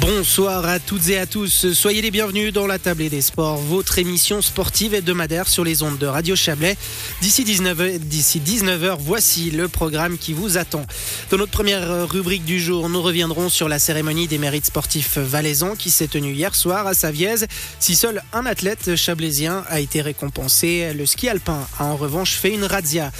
[0.00, 1.72] Bonsoir à toutes et à tous.
[1.74, 5.98] Soyez les bienvenus dans la Tablée des Sports, votre émission sportive hebdomadaire sur les ondes
[5.98, 6.78] de Radio Chablais.
[7.20, 10.86] D'ici 19h, d'ici 19h, voici le programme qui vous attend.
[11.30, 15.76] Dans notre première rubrique du jour, nous reviendrons sur la cérémonie des mérites sportifs valaisans
[15.76, 17.46] qui s'est tenue hier soir à Savièse.
[17.80, 22.54] Si seul un athlète chablaisien a été récompensé, le ski alpin a en revanche fait
[22.54, 23.12] une razzia.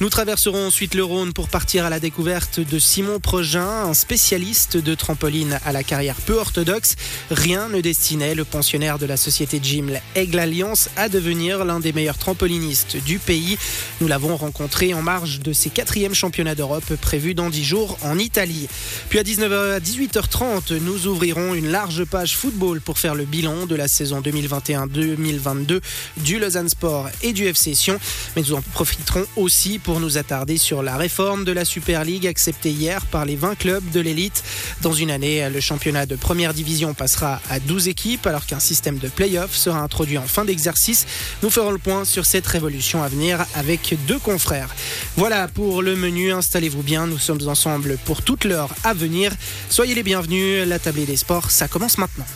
[0.00, 4.76] Nous traverserons ensuite le Rhône pour partir à la découverte de Simon Progin, un spécialiste
[4.76, 6.96] de trampoline à la carrière peu orthodoxe,
[7.30, 11.92] rien ne destinait le pensionnaire de la société Gym Aigle Alliance à devenir l'un des
[11.92, 13.58] meilleurs trampolinistes du pays.
[14.00, 18.18] Nous l'avons rencontré en marge de ses quatrièmes championnats d'Europe prévus dans 10 jours en
[18.18, 18.68] Italie.
[19.08, 23.74] Puis à 19h, 18h30, nous ouvrirons une large page football pour faire le bilan de
[23.74, 25.80] la saison 2021-2022
[26.18, 27.98] du Lausanne Sport et du FC Sion.
[28.36, 32.26] Mais nous en profiterons aussi pour nous attarder sur la réforme de la Super League
[32.26, 34.42] acceptée hier par les 20 clubs de l'élite
[34.82, 38.98] dans une année le championnat de première division passera à 12 équipes alors qu'un système
[38.98, 41.06] de play-off sera introduit en fin d'exercice.
[41.42, 44.74] Nous ferons le point sur cette révolution à venir avec deux confrères.
[45.16, 49.32] Voilà pour le menu, installez-vous bien, nous sommes ensemble pour toute l'heure à venir.
[49.68, 52.26] Soyez les bienvenus, la tablée des sports, ça commence maintenant.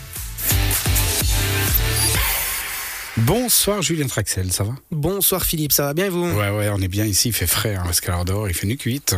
[3.17, 4.75] Bonsoir Julien Traxel, ça va?
[4.91, 6.27] Bonsoir Philippe, ça va bien vous?
[6.31, 8.67] Ouais, ouais, on est bien ici, il fait frais, hein, parce qu'à dehors il fait
[8.67, 9.17] nu cuite.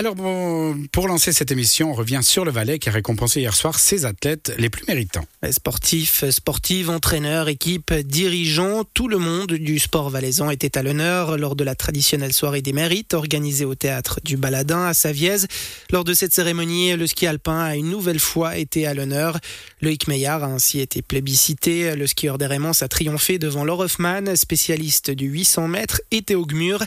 [0.00, 3.54] Alors bon, pour lancer cette émission, on revient sur le Valais qui a récompensé hier
[3.54, 5.26] soir ses athlètes les plus méritants.
[5.50, 11.54] Sportifs, sportives, entraîneurs, équipes, dirigeants, tout le monde du sport valaisan était à l'honneur lors
[11.54, 15.48] de la traditionnelle soirée des mérites organisée au théâtre du Baladin à Savièse.
[15.90, 19.38] Lors de cette cérémonie, le ski alpin a une nouvelle fois été à l'honneur.
[19.82, 21.94] Loïc Meillard a ainsi été plébiscité.
[21.94, 26.82] Le skieur des a triomphé devant Laure Hoffman, spécialiste du 800 mètres, et Théo Gmur,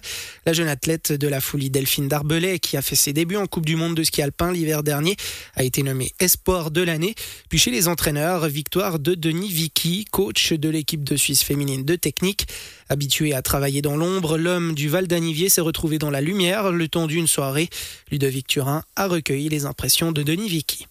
[0.48, 3.65] la jeune athlète de la folie Delphine Darbelay qui a fait ses débuts en Coupe
[3.65, 5.17] du Monde de ski alpin l'hiver dernier,
[5.55, 7.15] a été nommé espoir de l'année.
[7.49, 11.95] Puis chez les entraîneurs, victoire de Denis Vicky, coach de l'équipe de Suisse féminine de
[11.95, 12.47] technique.
[12.89, 16.87] Habitué à travailler dans l'ombre, l'homme du Val d'Anivier s'est retrouvé dans la lumière le
[16.87, 17.69] temps d'une soirée.
[18.09, 20.87] Ludovic Turin a recueilli les impressions de Denis Vicky.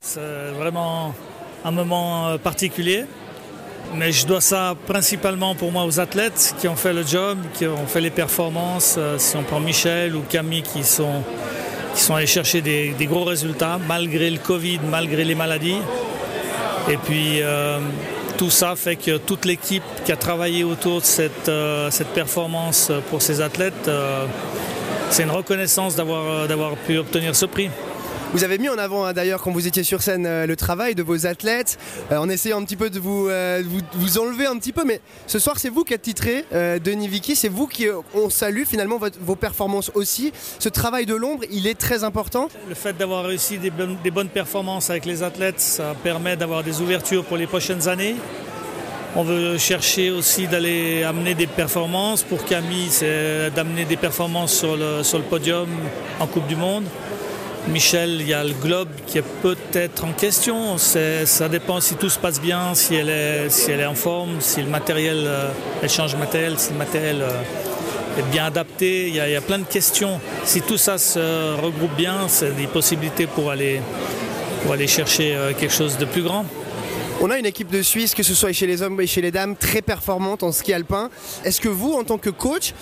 [0.00, 1.14] C'est vraiment
[1.64, 3.04] un moment euh, particulier.
[3.94, 7.66] Mais je dois ça principalement pour moi aux athlètes qui ont fait le job, qui
[7.66, 8.98] ont fait les performances.
[9.18, 11.22] Si on prend Michel ou Camille qui sont,
[11.96, 15.80] qui sont allés chercher des, gros résultats malgré le Covid, malgré les maladies.
[16.88, 17.78] Et puis euh,
[18.36, 22.92] tout ça fait que toute l'équipe qui a travaillé autour de cette, euh, cette performance
[23.10, 23.90] pour ces athlètes,
[25.10, 27.70] c'est une reconnaissance d'avoir pu obtenir ce prix.
[28.32, 30.94] Vous avez mis en avant hein, d'ailleurs quand vous étiez sur scène euh, le travail
[30.96, 31.78] de vos athlètes
[32.10, 34.84] euh, en essayant un petit peu de vous, euh, vous, enlever un petit peu.
[34.84, 37.36] Mais ce soir, c'est vous qui êtes titré, Denis Vicky.
[37.36, 40.32] C'est vous qui on salue finalement vos performances aussi.
[40.58, 42.48] Ce travail de l'ombre, il est très important.
[42.68, 47.24] Le fait d'avoir réussi des bonnes, performances avec les athlètes, ça permet d'avoir des ouvertures
[47.24, 48.16] pour les prochaines années.
[49.14, 52.22] On veut chercher aussi d'aller amener des performances.
[52.22, 55.68] Pour Camille, c'est d'amener des performances sur le podium
[56.20, 56.84] en Coupe du Monde.
[57.68, 60.78] Michel, il y a le globe qui est peut-être en question.
[60.78, 64.68] Ça dépend si tout se passe bien, si elle est, si en forme, si le
[64.68, 65.50] matériel, euh,
[65.88, 69.08] change matériel, si le matériel euh, est bien adapté.
[69.08, 70.20] Il y, a, plein de questions.
[70.44, 73.80] Si tout ça se regroupe bien, c'est des possibilités pour aller,
[74.62, 76.46] pour aller chercher euh, quelque chose de plus grand.
[77.20, 79.32] On a une équipe de Suisse, que ce soit chez les hommes et chez les
[79.32, 81.10] dames, très performante en ski alpin.
[81.44, 82.74] Est-ce que vous, en tant que coach,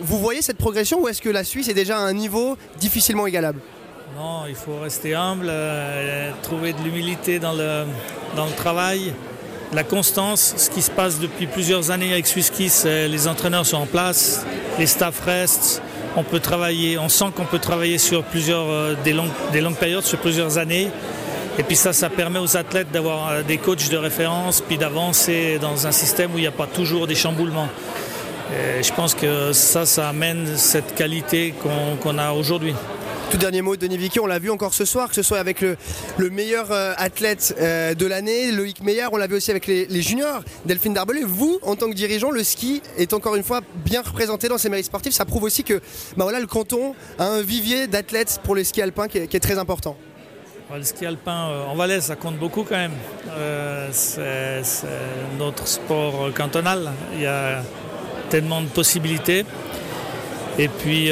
[0.00, 3.28] vous voyez cette progression ou est-ce que la Suisse est déjà à un niveau difficilement
[3.28, 3.60] égalable?
[4.14, 7.84] Non, il faut rester humble, euh, trouver de l'humilité dans le,
[8.56, 9.12] travail,
[9.72, 10.54] la constance.
[10.56, 14.46] Ce qui se passe depuis plusieurs années avec SwissKiss, les entraîneurs sont en place,
[14.78, 15.82] les staffs restent.
[16.16, 19.76] On peut travailler, on sent qu'on peut travailler sur plusieurs, euh, des, longues, des longues
[19.76, 20.88] périodes, sur plusieurs années.
[21.58, 25.58] Et puis ça, ça permet aux athlètes d'avoir euh, des coachs de référence, puis d'avancer
[25.60, 27.68] dans un système où il n'y a pas toujours des chamboulements.
[28.80, 31.52] je pense que ça, ça amène cette qualité
[32.02, 32.74] qu'on a aujourd'hui.
[33.38, 35.76] Dernier mot, Denis Vicky, on l'a vu encore ce soir, que ce soit avec le,
[36.30, 40.42] meilleur euh, athlète euh, de l'année, Loïc Meyer, on l'a vu aussi avec les, juniors,
[40.66, 41.24] Delphine Darbelay.
[41.24, 44.68] Vous, en tant que dirigeant, le ski est encore une fois bien représenté dans ces
[44.68, 45.14] mérites sportifs.
[45.14, 45.74] Ça prouve aussi que
[46.16, 49.58] bah voilà, le canton a un vivier d'athlètes pour le ski alpin qui est, très
[49.58, 49.96] important.
[50.72, 52.92] Le ski alpin euh, en Valais, ça compte beaucoup quand même.
[53.90, 54.62] c'est
[55.38, 56.92] notre sport cantonal.
[57.14, 57.62] Il y a
[58.30, 59.44] tellement de possibilités.
[60.56, 61.10] Et puis,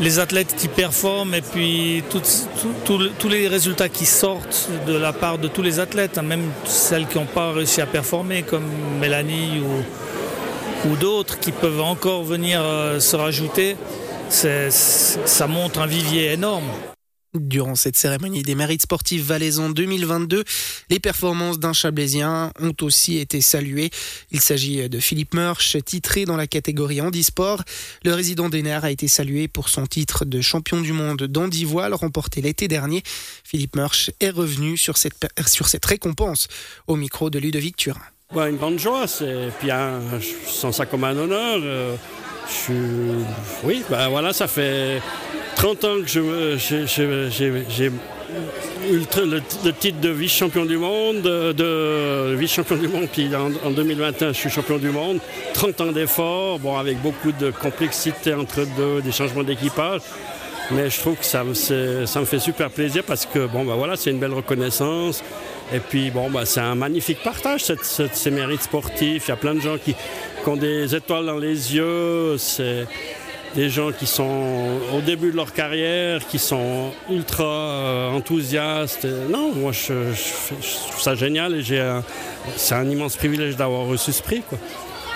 [0.00, 5.48] les athlètes qui performent et puis tous les résultats qui sortent de la part de
[5.48, 8.66] tous les athlètes, hein, même celles qui n'ont pas réussi à performer comme
[9.00, 13.76] Mélanie ou, d'autres qui peuvent encore venir euh, se rajouter,
[14.28, 16.64] ça montre un vivier énorme.
[17.40, 20.44] Durant cette cérémonie des mérites sportifs valaisans 2022,
[20.90, 23.90] les performances d'un Chablaisien ont aussi été saluées.
[24.30, 27.62] Il s'agit de Philippe Murch, titré dans la catégorie handisport.
[28.04, 32.40] Le résident des a été salué pour son titre de champion du monde d'handivoile remporté
[32.40, 33.02] l'été dernier.
[33.44, 36.48] Philippe Murch est revenu sur cette, sur cette récompense
[36.86, 38.00] au micro de Ludovic Turin.
[38.34, 41.60] une grande joie, et puis je sens ça comme un honneur.
[41.62, 41.96] Euh,
[43.64, 45.00] oui, ben voilà, ça fait
[45.74, 47.90] 30 ans que j'ai eu
[48.92, 54.48] le, titre de vice-champion du monde, de, vice-champion du monde, puis en, 2021 je suis
[54.48, 55.18] champion du monde.
[55.54, 60.02] 30 ans d'efforts, bon, avec beaucoup de complexité entre deux, des changements d'équipage.
[60.70, 61.54] Mais je trouve que ça, me
[62.24, 65.24] fait super plaisir parce que bon, ben voilà, c'est une belle reconnaissance.
[65.74, 69.24] Et puis bon, bah, c'est un magnifique partage, ces mérites sportifs.
[69.26, 72.36] Il y a plein de gens qui, qui ont des étoiles dans les yeux.
[72.38, 72.86] C'est
[73.56, 79.06] des gens qui sont au début de leur carrière, qui sont ultra euh, enthousiastes.
[79.30, 79.94] Non, moi je,
[80.90, 81.64] trouve ça génial et
[82.56, 84.42] c'est un immense privilège d'avoir reçu ce prix.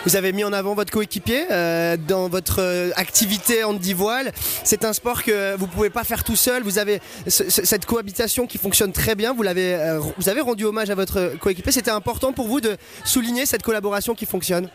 [0.07, 4.33] Vous avez mis en avant votre coéquipier euh, dans votre euh, activité en voile.
[4.65, 6.63] C'est un sport que vous ne pouvez pas faire tout seul.
[6.63, 9.35] Vous avez cette cohabitation qui fonctionne très bien.
[9.35, 11.73] Vous, l'avez, vous avez rendu hommage à votre coéquipier.
[11.73, 14.71] C'était important pour vous de souligner cette collaboration qui fonctionne?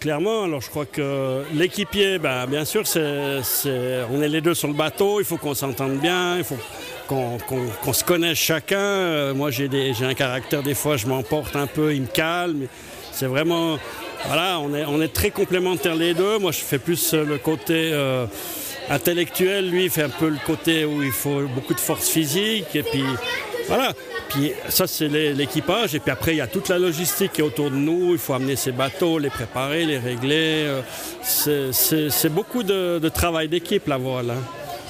[0.00, 3.42] Clairement, alors je crois que l'équipier, ben, bien sûr, c'est,
[4.10, 6.56] on est les deux sur le bateau, il faut qu'on s'entende bien, il faut
[7.06, 8.78] qu'on, se connaisse chacun.
[8.78, 9.68] Euh, moi, j'ai,
[10.00, 12.66] un caractère, des fois, je m'emporte un peu, il me calme.
[13.12, 13.78] C'est vraiment,
[14.24, 16.38] voilà, on est, on est très complémentaires les deux.
[16.38, 18.24] Moi, je fais plus le côté euh,
[18.88, 22.74] intellectuel, lui, il fait un peu le côté où il faut beaucoup de force physique.
[22.74, 23.04] Et puis,
[23.70, 23.92] voilà.
[24.30, 25.94] Puis ça, c'est l'équipage.
[25.94, 28.14] Et puis après, il y a toute la logistique qui est autour de nous.
[28.14, 30.66] Il faut amener ces bateaux, les préparer, les régler.
[30.66, 34.30] Euh, c'est beaucoup de, travail d'équipe, la voile.
[34.30, 34.42] Hein.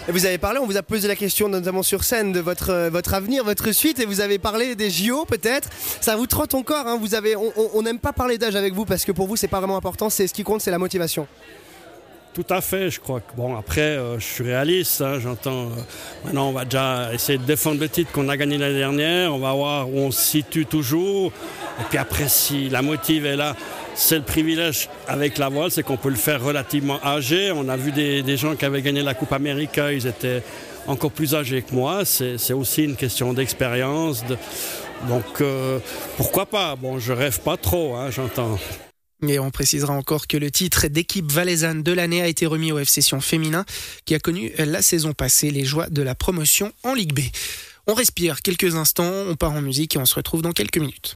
[0.09, 2.89] Vous avez parlé, on vous a posé la question notamment sur scène de votre, euh,
[2.91, 5.69] votre avenir, votre suite, et vous avez parlé des JO peut-être.
[6.01, 6.97] Ça vous trotte encore, hein.
[6.99, 9.61] vous avez, on n'aime pas parler d'âge avec vous parce que pour vous c'est pas
[9.61, 11.29] vraiment important, c'est ce qui compte, c'est la motivation.
[12.33, 15.65] Tout à fait, je crois que bon après euh, je suis réaliste, hein, j'entends.
[15.65, 15.83] Euh,
[16.25, 19.41] maintenant on va déjà essayer de défendre le titre qu'on a gagné l'année dernière, on
[19.41, 21.33] va voir où on se situe toujours.
[21.81, 23.57] Et puis après si la motive est là,
[23.97, 27.51] c'est le privilège avec la voile, c'est qu'on peut le faire relativement âgé.
[27.51, 30.45] On a vu des, gens qui avaient gagné la Coupe América, ils étaient
[30.87, 32.05] encore plus âgés que moi.
[32.05, 34.25] C'est aussi une question d'expérience.
[35.09, 35.81] Donc euh,
[36.17, 36.77] pourquoi pas?
[36.77, 38.57] Bon, je rêve pas trop, hein, j'entends.
[39.27, 42.79] Et on précisera encore que le titre d'équipe valaisanne de l'année a été remis au
[42.79, 43.65] FC Sion féminin
[44.05, 47.21] qui a connu la saison passée les joies de la promotion en Ligue B.
[47.87, 51.09] On respire quelques instants, on part en musique et on se retrouve dans quelques minutes.